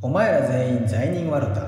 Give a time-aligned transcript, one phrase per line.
[0.00, 1.62] お前ら全員罪人ワルタ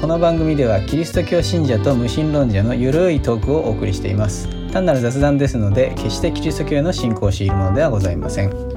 [0.00, 4.48] この番組ではキリスト教信者と無神論者のゆるいトークをお送りしています。
[4.72, 8.75] 単なる雑談ですので決してキリスト教への信仰を強いるものではございません。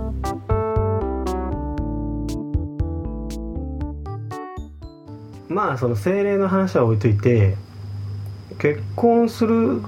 [5.50, 7.58] まあその精霊の話は置いといて
[8.60, 9.82] 結婚する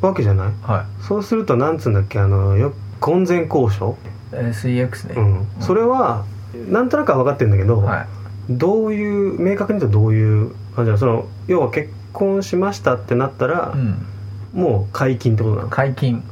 [0.00, 0.52] わけじゃない？
[0.62, 2.18] はそうするとなんつうんだっけ？
[2.18, 3.96] あのよ婚前交渉、
[4.32, 5.14] い SEX ね。
[5.16, 6.24] うん、それは
[6.68, 8.06] なんとなくは分かってるんだけど、はい。
[8.50, 10.98] どういう明確に言うとどういう感じなの？
[10.98, 14.06] その要は結婚しましたってなったら、うん。
[14.52, 15.68] もう解禁ってことなの？
[15.68, 16.20] 解禁。
[16.20, 16.24] で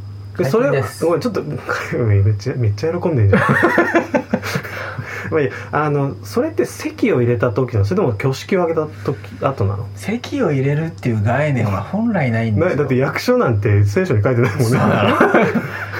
[0.44, 1.42] それはちょっと
[1.96, 3.42] めっちゃめっちゃ喜んでんじゃん。
[5.30, 9.86] まあいあのそれって籍を入れた時なのそれとも挙式を挙げた時後なの？
[9.94, 12.70] 籍を入れるっていう概念は本来ないんですよ。
[12.70, 14.78] なだって役所なんて聖書に書いてないもんね。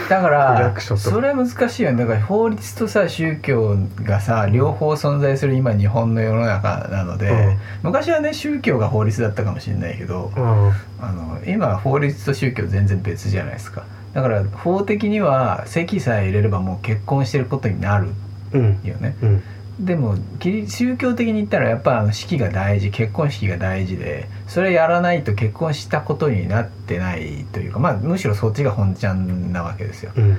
[0.09, 1.99] だから役所とそれは難しいよね。
[1.99, 7.57] だから法律とさ宗教がさ両方存在する今日本の世の中なので、うん。
[7.85, 10.73] 昔はね宗教が法律だったかもしれないけどうん。
[11.01, 18.09] あの今は法律と宗教全然別じゃないですかだから法的には籍さえ入れればもう結婚してることになる
[18.53, 18.81] うん。
[18.85, 19.17] よね。
[19.23, 19.43] うん。
[19.81, 30.13] でもキリ宗教的に言ったらやっぱあの式が大事結婚式が大事でそれやらないと結婚したことになってないというかまあむしろそっちが本ちゃんなわけですよ。
[30.17, 30.39] うん。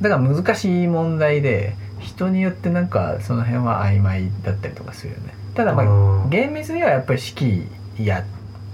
[0.00, 5.34] だから難しい問題で人によってなんかその辺は曖昧だったりとかするよね。
[5.54, 7.66] ただまあ厳密にはやっぱり式
[7.98, 8.24] や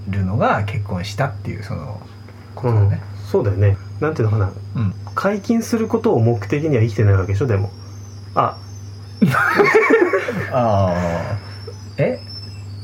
[0.09, 2.01] るのが結婚したっていうその
[2.55, 3.01] ことだね。
[3.21, 3.27] うん。
[3.27, 4.53] そうだよねなんていうのかな。
[4.77, 7.71] うん、解禁することを目的には生きてないわけでしょでも。
[8.35, 8.57] あ。
[10.53, 11.37] ああ
[11.97, 12.21] え？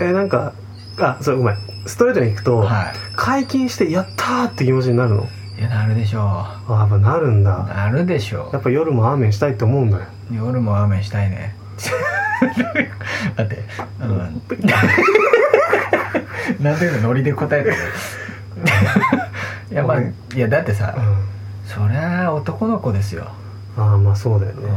[0.00, 0.52] えなんか
[0.98, 1.56] あそうごめん。
[1.86, 5.28] ストレートに行くと、は解禁してやったーって気持ちになるの。
[5.56, 7.58] いいやなるでしょあやっぱなるんうだ。
[7.62, 10.04] なるでしょやっぱ夜もアーメンしたいって思うんだよ。
[10.32, 11.54] う夜も雨したいね。
[13.36, 13.58] だって。
[14.00, 14.16] あの
[16.60, 17.08] なんていうの？
[17.08, 17.76] ノリで答えてる
[19.74, 21.68] いやまあいやだってさうん。
[21.68, 23.26] そりゃ男の子ですよ、
[23.76, 24.68] ああまあそうだよね、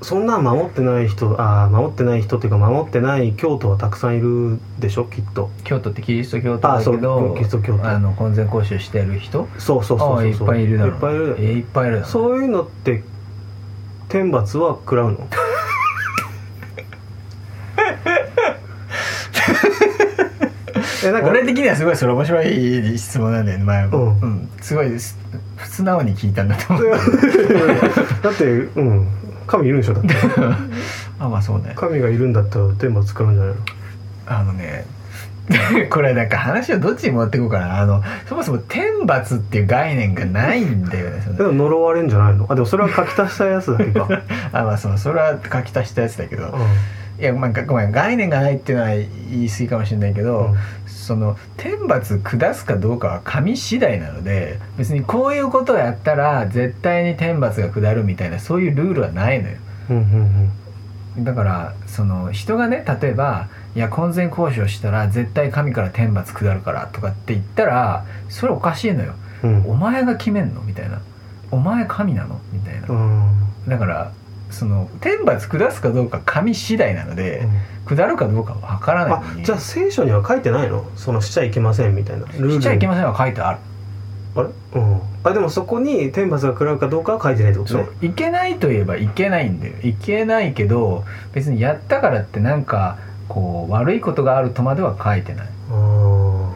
[0.00, 5.04] うそんなん守ってない人ああ守ってない人っていうか守ってない教徒はたくさんいるでしょ？
[5.06, 5.46] きっと。
[5.48, 7.86] ん京都ってキリスト教徒だけあそどうキリスト教徒。
[7.88, 9.48] あの婚前交渉してる人？
[9.58, 10.94] そうそうそうそういっぱいいるだろう。
[10.94, 11.36] いっぱいいる。
[11.40, 13.02] えいっぱいいるそういうのって
[14.08, 15.28] 天罰は食らうの
[17.76, 17.98] えなん
[20.82, 24.20] か俺的にはすごいそれ面白い質問なんだよね前も、うん。
[24.20, 24.48] うん。
[24.60, 25.18] すごいです。
[25.64, 26.90] 素直に聞いたんだと思う。
[28.22, 29.06] だってうん。
[29.46, 30.14] 神いるんでしょだって。
[31.20, 31.72] あまあそうね。
[31.76, 33.60] 神がいるんだったら天罰食らうんじゃないの？
[34.26, 34.86] あのね
[35.90, 37.78] これなんか話をどっちに持っていこうかな。
[37.80, 42.46] あのそもそも天罰っていう概念がないんだよねでも呪われんじゃないの？
[42.48, 44.08] あでもそれは書き足したやつだけか、
[44.52, 46.56] あまあそのそれは書き足したやつだけど
[47.18, 50.54] いやまあごめん概念がないっていうのは言い過ぎかもしれないけど、うん。
[50.86, 59.56] その天罰下すかどうかは神次第なので別にこういうことをやったら絶対に天罰が下るみたいなそういうルールはないのよ。
[59.90, 60.50] うんうん
[61.16, 61.24] うん。
[61.24, 69.14] だからその人がね例えば「いや婚前交渉したら絶対神から天罰下るから」とかって言ったらそれおかしいのよ。
[69.42, 69.64] うん。
[69.66, 71.00] お前が決めんのみたいな。
[71.50, 72.88] お前神なのみたいな。
[72.88, 73.30] うん。
[73.68, 74.10] だから
[74.54, 77.46] その天罰下すかどうか神次第なので、
[77.86, 80.90] 下るかどうかは分からないじゃあ聖書には書いてないの？
[80.96, 82.26] そのしちゃいけませんみたいな。
[82.26, 83.58] しちゃいけませんは書いてある。
[84.36, 84.48] あれ？
[84.80, 85.00] うん。
[85.24, 88.06] あでもそこに天罰が食らうかどうかは書いてないってことそねう。
[88.06, 89.74] いけないといえばいけないんだよ。
[89.82, 92.98] いけないけど別にやったからってなんか
[93.28, 95.48] こう悪いことがあるとまでは書いてない。
[95.70, 96.52] あ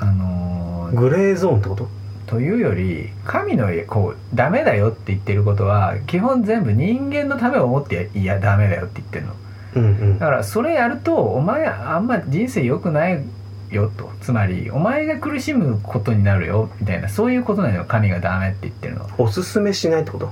[0.00, 1.88] あのーーグレーゾーンってこと？
[2.32, 9.34] というより神のこうダメだよって言ってることは基本全部人間のためを思っていやダメだよって言ってるの。
[9.74, 10.18] うんうん。
[10.18, 13.22] だからそれやるとお前あんま人生良くない
[13.70, 14.10] よと。
[14.22, 17.84] つまりお前が苦しむことになるよみたいなそういうことなのよ。
[17.86, 20.30] 神がダメって言ってるのおすすめしないってこと？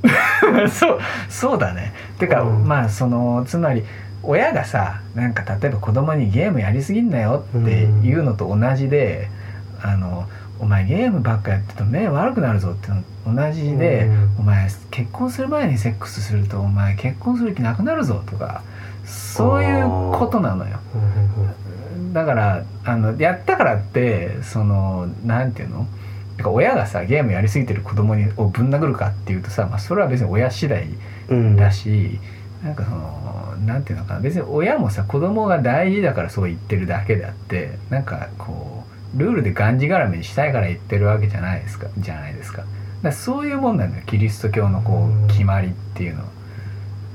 [0.72, 0.98] そう
[1.28, 1.92] そうだね。
[2.18, 2.66] てか、うん。
[2.66, 3.84] まあそのつまり
[4.22, 9.28] 親がさなんか例えば子供にゲームやりすぎんなよっていうのと同じで、
[9.82, 10.26] あの
[10.60, 13.02] お前ゲームばっかやってると目悪くなるぞっての
[13.34, 18.62] 同じで、うんお前結婚する前にセックスするとお前結婚する気なくなるぞとか
[19.04, 20.78] そういうことなのよ。
[20.94, 25.86] うんうんだからあのやったからってそのなんていうの？
[26.38, 30.88] なんか親がさゲームやりすぎてる子供にをぶん殴るかっていうとさ、まあ、それは別に親次第
[31.28, 32.18] うんだし、
[32.64, 41.88] なんかそのなんていうのかな別に親もさ子供が大事だからそう言ってるだけであってなんかこうルールでがんじがらめにしたいから言ってるわけじゃないですか。
[41.98, 42.64] じゃないですか。
[43.02, 44.02] だそういうもんなんだよ。
[44.06, 46.28] キリスト教のこう決まりっていうのは。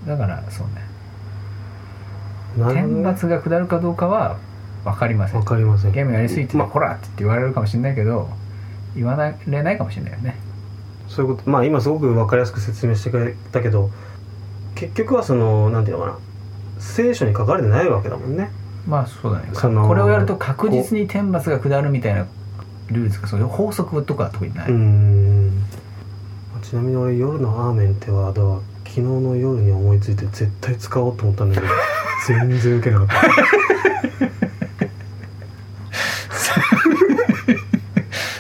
[0.08, 2.74] だからそうね。
[2.74, 4.38] 天罰が下るかどうかは
[4.84, 5.40] 分かりません。
[5.40, 5.92] わかりません。
[5.92, 8.30] ゲームやりすぎてて、まほらって言われるかもしれないけど
[8.96, 9.16] 言わ
[9.48, 10.36] れないかもしれないよね。
[11.08, 11.50] そういうこと。
[11.50, 13.90] まあ今すごく分かりやすく説明してくれたけど
[14.76, 16.18] 結局はそのなんていうのかな。
[16.80, 18.52] 聖書に書かれてないわけだもんね
[18.88, 19.50] まあそうだね。
[19.54, 22.26] そのこれをやると確実に天罰が下るみたいな
[22.88, 25.64] ルールとかそういう法則とかは特にない、うーん。
[26.62, 31.74] ちなみに俺夜のアーメンってワードは昨日の夜に思いついて絶対使おうと思ったんだけど
[32.28, 33.16] 全然受けなかった。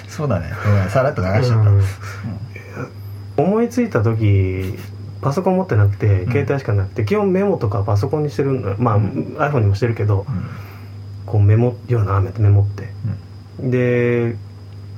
[0.07, 0.53] そうだね。
[0.89, 1.83] さらっと流しちゃった、うん。
[3.35, 4.77] 思いついた時
[5.23, 6.31] パソコン持ってなくてうん。
[6.31, 10.45] 携帯しかなくて、基本メモとかパソコンにしてるのまあ、うん iPhone にもしてるけどうん。
[11.25, 12.89] こうメモ夜の雨ってメモって、
[13.59, 14.35] で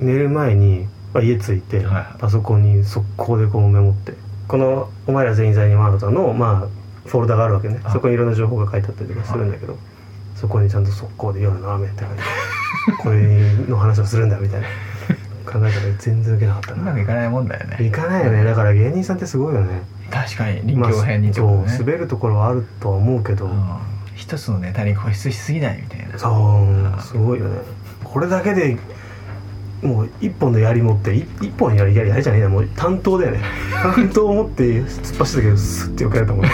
[0.00, 1.84] 寝る前に、まあ、家着いて、
[2.18, 4.12] パソコンに速攻でこうメモって。
[4.48, 7.80] この「お前ら全員在にワールドの」まあフォルダがあるわけね。
[7.84, 7.92] あ。
[7.92, 9.76] そこにいろんな情報が書いてあったりとかするんだけど
[10.34, 14.66] そこにちゃんと速攻で「夜の雨」って書いてこれの話をするんだみたいな
[15.44, 16.82] 考えたら全然受けなかったな。
[16.82, 17.84] うまくいかないもんだよね。
[17.84, 18.44] いかないよね。
[18.44, 19.82] だから芸人さんってすごいよね
[20.26, 23.78] 確かに臨機応変にね、まあ滑るところはあるとは思うけど、うん。
[24.16, 26.18] 一つのネタに固執しすぎないみたいな。
[26.18, 27.58] そうすごいよね。
[28.02, 28.76] これだけで
[29.82, 33.40] もう一本の槍持ってい一本槍槍槍じゃないなもう担当だよね。
[33.72, 36.50] 担当を持って突っ走ったけどスッて避けられたもんね